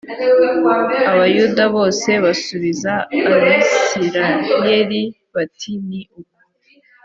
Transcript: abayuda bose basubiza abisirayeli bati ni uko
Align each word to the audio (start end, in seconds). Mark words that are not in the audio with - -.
abayuda 1.11 1.63
bose 1.75 2.09
basubiza 2.23 2.93
abisirayeli 3.33 5.03
bati 5.33 5.71
ni 5.87 6.01
uko 6.19 6.39